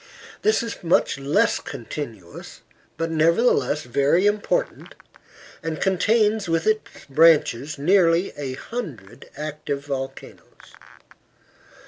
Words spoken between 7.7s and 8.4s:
nearly